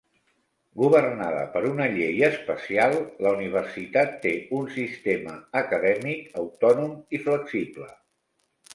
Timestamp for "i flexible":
7.21-7.97